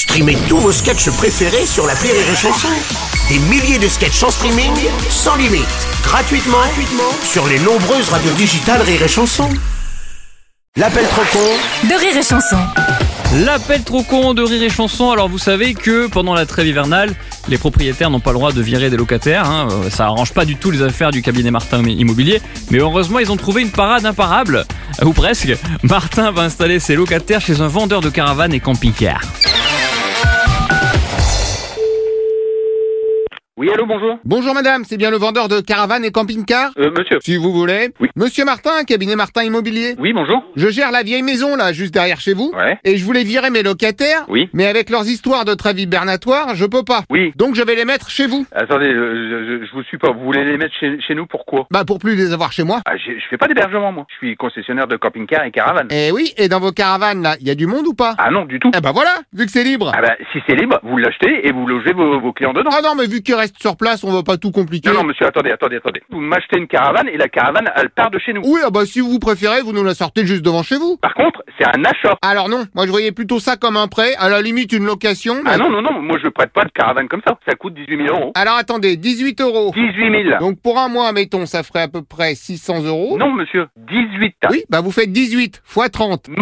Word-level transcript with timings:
Streamez 0.00 0.38
tous 0.48 0.56
vos 0.56 0.72
sketchs 0.72 1.10
préférés 1.10 1.66
sur 1.66 1.86
la 1.86 1.92
Rire 1.92 2.14
et 2.14 2.34
Chanson. 2.34 2.68
Des 3.28 3.38
milliers 3.38 3.78
de 3.78 3.86
sketchs 3.86 4.22
en 4.22 4.30
streaming, 4.30 4.72
sans 5.10 5.36
limite, 5.36 5.66
gratuitement, 6.02 6.56
gratuitement 6.56 7.12
sur 7.22 7.46
les 7.46 7.58
nombreuses 7.58 8.08
radios 8.08 8.32
digitales 8.32 8.80
Rire 8.80 9.02
et 9.02 9.08
Chanson. 9.08 9.46
L'appel 10.78 11.06
trop 11.06 11.20
con 11.30 11.86
de 11.86 11.94
rire 12.00 12.16
et 12.16 12.22
chanson. 12.22 12.56
L'appel 13.44 13.82
trop 13.82 14.02
con 14.02 14.32
de 14.32 14.42
rire 14.42 14.62
et 14.62 14.70
chanson. 14.70 15.10
Alors 15.10 15.28
vous 15.28 15.36
savez 15.38 15.74
que 15.74 16.06
pendant 16.06 16.32
la 16.32 16.46
trêve 16.46 16.66
hivernale, 16.68 17.14
les 17.48 17.58
propriétaires 17.58 18.08
n'ont 18.08 18.20
pas 18.20 18.30
le 18.30 18.38
droit 18.38 18.52
de 18.52 18.62
virer 18.62 18.88
des 18.88 18.96
locataires. 18.96 19.44
hein. 19.50 19.68
Euh, 19.70 19.90
Ça 19.90 20.06
arrange 20.06 20.32
pas 20.32 20.46
du 20.46 20.56
tout 20.56 20.70
les 20.70 20.80
affaires 20.80 21.10
du 21.10 21.20
cabinet 21.20 21.50
Martin 21.50 21.82
Immobilier. 21.84 22.40
Mais 22.70 22.78
heureusement, 22.78 23.18
ils 23.18 23.30
ont 23.30 23.36
trouvé 23.36 23.60
une 23.60 23.70
parade 23.70 24.06
imparable. 24.06 24.64
Ou 25.04 25.12
presque. 25.12 25.52
Martin 25.82 26.30
va 26.30 26.42
installer 26.42 26.80
ses 26.80 26.94
locataires 26.94 27.42
chez 27.42 27.60
un 27.60 27.68
vendeur 27.68 28.00
de 28.00 28.08
caravanes 28.08 28.54
et 28.54 28.60
camping-cars. 28.60 29.20
Oui, 33.60 33.68
allô, 33.74 33.84
bonjour. 33.84 34.18
Bonjour 34.24 34.54
madame, 34.54 34.84
c'est 34.86 34.96
bien 34.96 35.10
le 35.10 35.18
vendeur 35.18 35.46
de 35.48 35.60
caravanes 35.60 36.02
et 36.02 36.10
camping-car 36.10 36.70
Euh, 36.78 36.90
monsieur. 36.96 37.18
Si 37.20 37.36
vous 37.36 37.52
voulez. 37.52 37.90
Oui. 38.00 38.08
Monsieur 38.16 38.46
Martin, 38.46 38.84
cabinet 38.86 39.16
Martin 39.16 39.42
Immobilier. 39.44 39.96
Oui, 39.98 40.14
bonjour. 40.14 40.42
Je 40.56 40.68
gère 40.70 40.90
la 40.90 41.02
vieille 41.02 41.22
maison 41.22 41.56
là, 41.56 41.74
juste 41.74 41.92
derrière 41.92 42.20
chez 42.20 42.32
vous. 42.32 42.50
Ouais. 42.56 42.78
Et 42.84 42.96
je 42.96 43.04
voulais 43.04 43.22
virer 43.22 43.50
mes 43.50 43.62
locataires. 43.62 44.24
Oui. 44.28 44.48
Mais 44.54 44.66
avec 44.66 44.88
leurs 44.88 45.06
histoires 45.06 45.44
de 45.44 45.52
trêve 45.52 45.78
hibernatoire, 45.78 46.54
je 46.54 46.64
peux 46.64 46.84
pas. 46.84 47.02
Oui. 47.10 47.34
Donc 47.36 47.54
je 47.54 47.62
vais 47.62 47.74
les 47.74 47.84
mettre 47.84 48.08
chez 48.08 48.26
vous. 48.26 48.46
Attendez, 48.52 48.86
je, 48.86 49.60
je, 49.60 49.66
je 49.66 49.72
vous 49.74 49.82
suis 49.82 49.98
pas. 49.98 50.10
Vous 50.10 50.24
voulez 50.24 50.42
les 50.42 50.56
mettre 50.56 50.74
chez, 50.80 50.98
chez 51.06 51.14
nous 51.14 51.26
pourquoi 51.26 51.66
Bah 51.70 51.84
pour 51.84 51.98
plus 51.98 52.16
les 52.16 52.32
avoir 52.32 52.52
chez 52.52 52.64
moi. 52.64 52.80
ah, 52.86 52.96
j'ai- 52.96 53.20
Je 53.20 53.26
fais 53.28 53.36
pas 53.36 53.46
d'hébergement, 53.46 53.92
moi. 53.92 54.06
Je 54.08 54.26
suis 54.26 54.36
concessionnaire 54.36 54.86
de 54.86 54.96
camping-car 54.96 55.44
et 55.44 55.50
caravane. 55.50 55.88
Eh 55.90 56.12
oui, 56.12 56.32
et 56.38 56.48
dans 56.48 56.60
vos 56.60 56.72
caravanes 56.72 57.20
là, 57.22 57.36
il 57.42 57.46
y 57.46 57.50
a 57.50 57.54
du 57.54 57.66
monde 57.66 57.86
ou 57.86 57.92
pas? 57.92 58.14
Ah 58.16 58.30
non, 58.30 58.46
du 58.46 58.58
tout. 58.58 58.70
Eh 58.74 58.80
bah 58.80 58.92
voilà, 58.94 59.18
vu 59.34 59.44
que 59.44 59.52
c'est 59.52 59.64
libre. 59.64 59.92
Ah 59.94 60.00
bah, 60.00 60.14
si 60.32 60.38
c'est 60.48 60.54
libre, 60.54 60.80
vous 60.82 60.96
l'achetez 60.96 61.46
et 61.46 61.52
vous 61.52 61.66
logez 61.66 61.92
vos, 61.92 62.18
vos 62.20 62.32
clients 62.32 62.54
dedans. 62.54 62.70
Ah 62.72 62.80
non, 62.82 62.94
mais 62.96 63.06
vu 63.06 63.20
sur 63.60 63.76
place, 63.76 64.04
on 64.04 64.12
va 64.12 64.22
pas 64.22 64.36
tout 64.36 64.50
compliquer. 64.50 64.88
Non, 64.90 64.96
non, 64.96 65.04
monsieur, 65.04 65.26
attendez, 65.26 65.50
attendez, 65.50 65.76
attendez. 65.76 66.00
Vous 66.10 66.20
m'achetez 66.20 66.58
une 66.58 66.66
caravane 66.66 67.08
et 67.08 67.16
la 67.16 67.28
caravane, 67.28 67.70
elle 67.76 67.90
part 67.90 68.10
de 68.10 68.18
chez 68.18 68.32
nous. 68.32 68.42
Oui, 68.44 68.60
ah 68.64 68.70
bah 68.70 68.84
si 68.86 69.00
vous 69.00 69.18
préférez, 69.18 69.62
vous 69.62 69.72
nous 69.72 69.84
la 69.84 69.94
sortez 69.94 70.26
juste 70.26 70.42
devant 70.42 70.62
chez 70.62 70.76
vous. 70.76 70.96
Par 70.98 71.14
contre, 71.14 71.42
c'est 71.58 71.66
un 71.66 71.84
achat. 71.84 72.16
Alors 72.22 72.48
non, 72.48 72.64
moi 72.74 72.86
je 72.86 72.90
voyais 72.90 73.12
plutôt 73.12 73.38
ça 73.38 73.56
comme 73.56 73.76
un 73.76 73.88
prêt, 73.88 74.14
à 74.18 74.28
la 74.28 74.40
limite 74.42 74.72
une 74.72 74.84
location. 74.84 75.36
mais- 75.44 75.50
Ah 75.54 75.58
non, 75.58 75.70
non, 75.70 75.82
non, 75.82 76.00
moi 76.00 76.18
je 76.22 76.28
prête 76.28 76.52
pas 76.52 76.64
de 76.64 76.70
caravane 76.70 77.08
comme 77.08 77.22
ça. 77.26 77.38
Ça 77.48 77.54
coûte 77.54 77.74
18 77.74 78.06
000 78.06 78.16
euros. 78.16 78.32
Alors 78.34 78.54
attendez, 78.56 78.96
18 78.96 79.40
euros. 79.40 79.72
18 79.74 80.24
000. 80.28 80.38
Donc 80.40 80.60
pour 80.62 80.78
un 80.78 80.88
mois, 80.88 81.12
mettons, 81.12 81.46
ça 81.46 81.62
ferait 81.62 81.82
à 81.82 81.88
peu 81.88 82.02
près 82.02 82.34
600 82.34 82.82
euros. 82.84 83.16
Non, 83.18 83.32
monsieur, 83.32 83.66
18 83.76 84.34
Oui, 84.50 84.64
bah 84.68 84.80
vous 84.80 84.90
faites 84.90 85.12
18 85.12 85.60
fois 85.64 85.88
30. 85.88 86.26
000. 86.28 86.38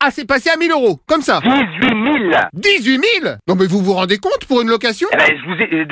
Ah, 0.00 0.10
c'est 0.10 0.26
passé 0.26 0.50
à 0.50 0.56
1000 0.56 0.70
euros, 0.70 1.00
comme 1.06 1.22
ça. 1.22 1.40
18 1.42 1.88
000. 1.88 2.30
18 2.54 3.00
000 3.22 3.34
Non 3.48 3.54
mais 3.56 3.66
vous 3.66 3.80
vous 3.82 3.92
rendez 3.92 4.18
compte 4.18 4.44
pour 4.46 4.60
une 4.62 4.68
location? 4.68 5.08
Eh 5.12 5.16
ben, 5.16 5.26
je 5.38 5.44
vous 5.46 5.60
ai, 5.60 5.86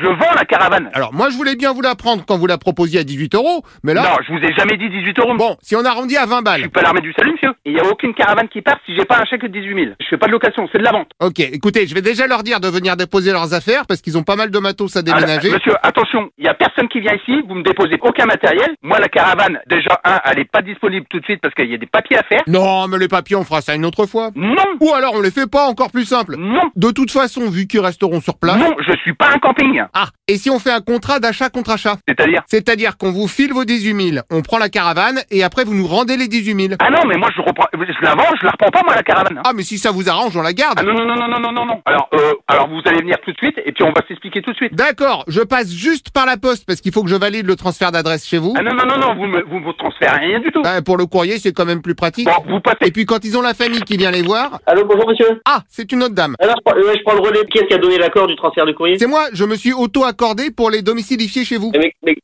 je 0.00 0.05
vends 0.08 0.34
la 0.34 0.44
caravane. 0.44 0.90
Alors 0.94 1.12
moi 1.12 1.30
je 1.30 1.36
voulais 1.36 1.56
bien 1.56 1.72
vous 1.72 1.82
la 1.82 1.94
prendre 1.94 2.24
quand 2.26 2.36
vous 2.38 2.46
la 2.46 2.58
proposiez 2.58 3.00
à 3.00 3.04
18 3.04 3.34
euros, 3.34 3.62
mais 3.82 3.94
là... 3.94 4.02
Non, 4.02 4.16
je 4.26 4.32
vous 4.32 4.38
ai 4.38 4.52
jamais 4.54 4.76
dit 4.76 4.88
18 4.88 5.18
euros. 5.20 5.34
Bon, 5.36 5.56
si 5.62 5.76
on 5.76 5.84
arrondit 5.84 6.16
à 6.16 6.26
20 6.26 6.38
Je 6.38 6.42
balles. 6.44 6.60
suis 6.60 6.68
pas 6.70 6.82
l'armée 6.82 7.00
du 7.00 7.12
salut, 7.12 7.32
monsieur. 7.32 7.52
Il 7.64 7.72
y 7.72 7.80
a 7.80 7.84
aucune 7.86 8.14
caravane 8.14 8.48
qui 8.48 8.62
part 8.62 8.76
si 8.86 8.94
j'ai 8.96 9.04
pas 9.04 9.18
un 9.20 9.24
chèque 9.24 9.42
de 9.42 9.48
18 9.48 9.74
000. 9.84 9.94
Je 10.00 10.06
fais 10.08 10.16
pas 10.18 10.26
de 10.26 10.32
location, 10.32 10.68
c'est 10.72 10.78
de 10.78 10.84
la 10.84 10.92
vente. 10.92 11.10
Ok, 11.20 11.40
écoutez, 11.40 11.86
je 11.86 11.94
vais 11.94 12.02
déjà 12.02 12.26
leur 12.26 12.42
dire 12.42 12.60
de 12.60 12.68
venir 12.68 12.96
déposer 12.96 13.32
leurs 13.32 13.54
affaires 13.54 13.86
parce 13.86 14.00
qu'ils 14.00 14.16
ont 14.18 14.22
pas 14.22 14.36
mal 14.36 14.50
de 14.50 14.58
matos 14.58 14.96
à 14.96 15.02
déménager. 15.02 15.48
Alors, 15.48 15.58
monsieur, 15.58 15.74
attention, 15.82 16.30
il 16.38 16.44
y 16.44 16.48
a 16.48 16.54
personne 16.54 16.88
qui 16.88 17.00
vient 17.00 17.14
ici, 17.14 17.42
vous 17.48 17.54
me 17.54 17.62
déposez 17.62 17.98
aucun 18.02 18.26
matériel. 18.26 18.74
Moi, 18.82 18.98
la 18.98 19.08
caravane, 19.08 19.58
déjà, 19.68 20.00
un, 20.04 20.20
elle 20.24 20.40
est 20.40 20.50
pas 20.50 20.62
disponible 20.62 21.06
tout 21.10 21.18
de 21.20 21.24
suite 21.24 21.40
parce 21.42 21.54
qu'il 21.54 21.70
y 21.70 21.74
a 21.74 21.78
des 21.78 21.86
papiers 21.86 22.18
à 22.18 22.22
faire. 22.22 22.42
Non, 22.46 22.86
mais 22.88 22.98
les 22.98 23.08
papiers, 23.08 23.36
on 23.36 23.44
fera 23.44 23.60
ça 23.60 23.74
une 23.74 23.84
autre 23.84 24.06
fois. 24.06 24.30
Non, 24.34 24.54
Ou 24.80 24.92
alors 24.94 25.14
on 25.14 25.20
les 25.20 25.30
fait 25.30 25.50
pas, 25.50 25.66
encore 25.66 25.90
plus 25.90 26.04
simple. 26.04 26.36
non, 26.36 26.70
De 26.76 26.90
toute 26.90 27.10
façon, 27.10 27.48
vu 27.50 27.66
qu'ils 27.66 27.80
resteront 27.80 28.20
sur 28.20 28.38
place... 28.38 28.58
non, 28.58 28.74
je 28.86 28.92
suis 29.02 29.12
pas 29.14 29.28
un 29.34 29.38
camping. 29.38 29.82
Ah, 29.98 30.08
et 30.28 30.36
si 30.36 30.50
on 30.50 30.58
fait 30.58 30.70
un 30.72 30.82
contrat 30.82 31.20
d'achat 31.20 31.48
contre 31.48 31.70
achat 31.70 31.96
C'est-à-dire 32.06 32.42
C'est-à-dire 32.46 32.98
qu'on 32.98 33.12
vous 33.12 33.28
file 33.28 33.54
vos 33.54 33.64
18 33.64 34.10
000, 34.12 34.24
on 34.30 34.42
prend 34.42 34.58
la 34.58 34.68
caravane 34.68 35.20
et 35.30 35.42
après 35.42 35.64
vous 35.64 35.72
nous 35.74 35.86
rendez 35.86 36.18
les 36.18 36.28
18 36.28 36.68
000. 36.68 36.74
Ah 36.80 36.90
non, 36.90 37.00
mais 37.08 37.16
moi, 37.16 37.30
je 37.34 37.40
reprends, 37.40 37.64
je 37.72 38.04
la 38.04 38.14
vends, 38.14 38.24
je 38.38 38.44
la 38.44 38.50
reprends 38.50 38.70
pas, 38.70 38.82
moi, 38.84 38.94
la 38.94 39.02
caravane. 39.02 39.40
Ah 39.42 39.52
mais 39.54 39.62
si 39.62 39.78
ça 39.78 39.90
vous 39.92 40.10
arrange, 40.10 40.36
on 40.36 40.42
la 40.42 40.52
garde. 40.52 40.78
Ah 40.78 40.82
non, 40.82 40.92
non, 40.92 41.06
non, 41.06 41.16
non, 41.16 41.28
non, 41.28 41.40
non, 41.40 41.52
non, 41.52 41.64
non. 41.66 41.80
Alors, 41.86 42.10
euh, 42.12 42.34
alors 42.46 42.68
vous 42.68 42.80
allez 42.84 42.98
venir 42.98 43.16
tout 43.24 43.32
de 43.32 43.38
suite 43.38 43.56
et 43.64 43.72
puis 43.72 43.84
on 43.84 43.92
va 43.92 44.02
s'expliquer 44.06 44.42
tout 44.42 44.50
de 44.52 44.56
suite. 44.56 44.74
D'accord, 44.74 45.24
je 45.28 45.40
passe 45.40 45.70
juste 45.72 46.10
par 46.10 46.26
la 46.26 46.36
poste 46.36 46.66
parce 46.66 46.82
qu'il 46.82 46.92
faut 46.92 47.02
que 47.02 47.08
je 47.08 47.16
valide 47.16 47.46
le 47.46 47.56
transfert 47.56 47.90
d'adresse 47.90 48.26
chez 48.26 48.36
vous. 48.36 48.52
Ah 48.58 48.62
non, 48.62 48.74
non, 48.74 48.84
non, 48.86 48.98
non, 48.98 49.14
vous 49.14 49.26
me, 49.26 49.42
vous 49.44 49.60
me 49.60 49.72
transférez 49.72 50.18
rien 50.26 50.40
du 50.40 50.50
tout. 50.52 50.60
Ah, 50.66 50.82
pour 50.82 50.98
le 50.98 51.06
courrier, 51.06 51.38
c'est 51.38 51.52
quand 51.54 51.64
même 51.64 51.80
plus 51.80 51.94
pratique. 51.94 52.26
Bon, 52.26 52.52
vous 52.54 52.60
passez. 52.60 52.76
Et 52.86 52.90
puis 52.90 53.06
quand 53.06 53.24
ils 53.24 53.38
ont 53.38 53.42
la 53.42 53.54
famille 53.54 53.80
qui 53.80 53.96
vient 53.96 54.10
les 54.10 54.22
voir, 54.22 54.58
Allô, 54.66 54.84
bonjour 54.84 55.08
monsieur. 55.08 55.40
ah, 55.46 55.62
c'est 55.70 55.90
une 55.92 56.02
autre 56.02 56.14
dame. 56.14 56.34
Alors, 56.40 56.56
je 56.58 56.62
prends, 56.70 56.78
ouais, 56.80 56.94
je 56.98 57.02
prends 57.02 57.14
le 57.14 57.20
relais. 57.20 57.40
Qui 57.50 57.58
est-ce 57.58 57.66
qui 57.68 57.74
a 57.74 57.78
donné 57.78 57.96
l'accord 57.96 58.26
du 58.26 58.36
transfert 58.36 58.66
de 58.66 58.72
courrier? 58.72 58.98
C'est 58.98 59.06
moi, 59.06 59.26
je 59.32 59.44
me 59.44 59.54
suis 59.54 59.72
auto-accordé 59.86 60.50
pour 60.50 60.70
les 60.70 60.82
domicilifier 60.82 61.44
chez 61.44 61.56
vous. 61.56 61.70
Eh, 61.74 61.92
mais, 62.04 62.16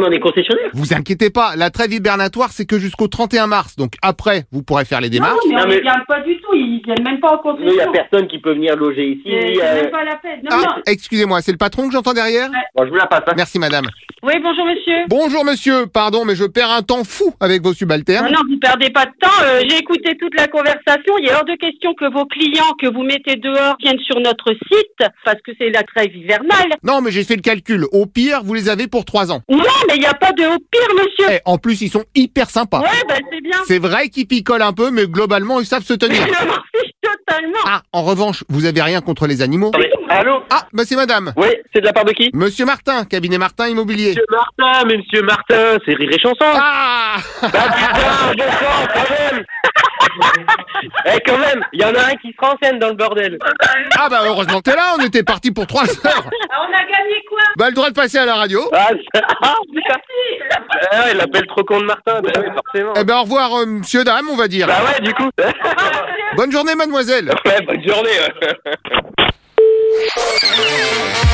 on 0.00 0.10
est 0.10 0.20
concessionnaire. 0.20 0.70
Vous 0.72 0.94
inquiétez 0.94 1.30
pas, 1.30 1.56
la 1.56 1.70
trêve 1.70 1.92
hibernatoire 1.92 2.50
c'est 2.52 2.66
que 2.66 2.78
jusqu'au 2.78 3.08
31 3.08 3.46
mars, 3.46 3.76
donc 3.76 3.94
après 4.02 4.44
vous 4.52 4.62
pourrez 4.62 4.84
faire 4.84 5.00
les 5.00 5.10
démarches. 5.10 5.34
Non, 5.46 5.50
mais 5.50 5.56
Non, 5.56 5.62
on 5.64 5.74
ne 5.74 5.80
vient 5.80 6.04
pas 6.06 6.20
du 6.20 6.36
tout, 6.40 6.54
ils 6.54 6.82
viennent 6.84 7.02
même 7.04 7.20
pas 7.20 7.40
en 7.44 7.52
Nous, 7.54 7.58
il 7.60 7.64
y 7.74 7.80
a 7.80 7.86
concession. 7.86 7.92
personne 7.92 8.28
qui 8.28 8.38
peut 8.38 8.54
venir 8.54 8.76
loger 8.76 9.08
ici. 9.10 9.22
Ni, 9.28 9.60
euh, 9.60 9.82
même 9.82 9.90
pas 9.90 10.04
la 10.04 10.16
peine. 10.16 10.40
Non, 10.44 10.50
Ah, 10.52 10.56
non. 10.76 10.82
excusez-moi, 10.86 11.40
c'est 11.42 11.52
le 11.52 11.58
patron 11.58 11.86
que 11.88 11.92
j'entends 11.92 12.14
derrière 12.14 12.48
Bon, 12.76 12.84
je 12.84 12.90
vous 12.90 12.96
la 12.96 13.06
passe. 13.06 13.22
Hein. 13.26 13.32
Merci 13.36 13.58
madame. 13.58 13.86
Oui, 14.24 14.32
bonjour 14.42 14.64
monsieur. 14.66 15.04
Bonjour 15.08 15.44
monsieur, 15.44 15.86
pardon 15.86 16.24
mais 16.24 16.34
je 16.34 16.44
perds 16.44 16.72
un 16.72 16.82
temps 16.82 17.04
fou 17.04 17.32
avec 17.38 17.62
vos 17.62 17.72
subalternes. 17.72 18.24
Non, 18.26 18.32
non, 18.32 18.40
vous 18.50 18.58
perdez 18.58 18.90
pas 18.90 19.06
de 19.06 19.12
temps. 19.20 19.30
euh, 19.44 19.60
J'ai 19.68 19.76
écouté 19.78 20.16
toute 20.18 20.34
la 20.34 20.48
conversation. 20.48 21.14
Il 21.22 21.28
est 21.28 21.34
hors 21.34 21.44
de 21.44 21.54
question 21.54 21.94
que 21.94 22.12
vos 22.12 22.26
clients 22.26 22.72
que 22.82 22.92
vous 22.92 23.02
mettez 23.04 23.36
dehors 23.36 23.76
viennent 23.80 24.00
sur 24.00 24.18
notre 24.18 24.52
site 24.52 25.08
parce 25.24 25.40
que 25.42 25.52
c'est 25.58 25.70
la 25.70 25.84
trêve 25.84 26.14
hivernale. 26.16 26.74
Non 26.82 27.00
mais 27.00 27.12
j'ai 27.12 27.22
fait 27.22 27.36
le 27.36 27.42
calcul, 27.42 27.84
au 27.92 28.06
pire 28.06 28.40
vous 28.42 28.54
les 28.54 28.68
avez 28.68 28.88
pour 28.88 29.04
3 29.04 29.30
ans. 29.30 29.42
Non, 29.48 29.58
mais 29.86 29.94
il 29.94 30.00
n'y 30.00 30.06
a 30.06 30.14
pas 30.14 30.32
de 30.32 30.42
au 30.42 30.58
pire, 30.58 30.94
monsieur. 30.96 31.26
Eh, 31.36 31.38
en 31.44 31.58
plus 31.58 31.80
ils 31.80 31.90
sont 31.90 32.04
hyper 32.16 32.50
sympas. 32.50 32.80
Ouais, 32.80 32.88
bah 33.08 33.14
c'est 33.30 33.40
bien. 33.40 33.58
C'est 33.68 33.78
vrai 33.78 34.08
qu'ils 34.08 34.26
picolent 34.26 34.62
un 34.62 34.72
peu 34.72 34.90
mais 34.90 35.06
globalement 35.06 35.60
ils 35.60 35.66
savent 35.66 35.84
se 35.84 35.94
tenir. 35.94 36.22
Je 36.26 36.44
m'en 36.46 36.54
fiche 36.74 36.90
totalement. 37.02 37.58
Ah, 37.66 37.82
en 37.92 38.02
revanche, 38.02 38.42
vous 38.48 38.64
avez 38.66 38.82
rien 38.82 39.00
contre 39.00 39.28
les 39.28 39.42
animaux. 39.42 39.70
Allô 40.10 40.42
Ah, 40.50 40.62
bah 40.72 40.82
c'est 40.86 40.96
madame. 40.96 41.32
Oui, 41.36 41.48
c'est 41.72 41.80
de 41.80 41.86
la 41.86 41.92
part 41.92 42.04
de 42.04 42.12
qui 42.12 42.30
Monsieur 42.32 42.64
Martin, 42.64 43.04
cabinet 43.04 43.38
Martin 43.38 43.68
Immobilier. 43.68 44.10
Monsieur 44.10 44.24
Martin, 44.30 44.84
mais 44.86 44.96
monsieur 44.98 45.22
Martin, 45.22 45.76
c'est 45.84 45.94
rire 45.94 46.10
et 46.10 46.18
chanson. 46.20 46.36
Ah 46.54 47.16
Bah 47.42 47.48
putain, 47.50 48.32
je 48.38 48.42
sens 48.42 48.88
quand 48.94 49.34
même. 49.34 49.44
Eh 51.06 51.20
quand 51.26 51.38
même, 51.38 51.64
il 51.72 51.80
y 51.80 51.84
en 51.84 51.94
a 51.94 52.10
un 52.10 52.14
qui 52.16 52.32
se 52.32 52.44
renseigne 52.44 52.78
dans 52.78 52.88
le 52.88 52.94
bordel. 52.94 53.38
Ah 53.98 54.08
bah 54.08 54.20
heureusement 54.24 54.58
que 54.58 54.70
t'es 54.70 54.76
là, 54.76 54.94
on 54.98 55.04
était 55.04 55.22
parti 55.22 55.50
pour 55.50 55.66
3 55.66 55.82
heures. 55.84 56.30
Ah, 56.50 56.60
on 56.68 56.72
a 56.72 56.78
gagné 56.78 57.22
quoi 57.28 57.40
Bah 57.56 57.68
le 57.68 57.74
droit 57.74 57.90
de 57.90 57.94
passer 57.94 58.18
à 58.18 58.24
la 58.24 58.34
radio. 58.36 58.60
Ah, 58.72 58.88
c'est- 58.90 59.20
ah, 59.42 59.54
putain. 59.74 60.00
Ah, 60.92 61.00
ouais, 61.04 61.12
il 61.14 61.20
appelle 61.20 61.46
trop 61.46 61.64
con 61.64 61.80
de 61.80 61.84
Martin, 61.84 62.20
bah 62.20 62.30
oui, 62.36 62.44
forcément. 62.54 62.92
Eh 62.96 63.04
ben 63.04 63.16
au 63.16 63.22
revoir 63.22 63.54
euh, 63.60 63.66
monsieur 63.66 64.04
dame, 64.04 64.28
on 64.30 64.36
va 64.36 64.48
dire. 64.48 64.66
Bah 64.68 64.78
ouais, 64.86 65.00
du 65.04 65.12
coup. 65.14 65.28
Bonne 66.36 66.52
journée 66.52 66.74
mademoiselle. 66.74 67.30
ouais, 67.44 67.60
bonne 67.66 67.86
journée. 67.86 68.10
ouais. 68.10 68.72
Oh, 70.00 70.38
my 70.42 71.18
God. 71.22 71.27